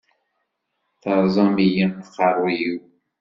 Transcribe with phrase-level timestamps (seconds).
[1.01, 2.79] Teṛẓamt-iyi aqeṛṛuy-iw.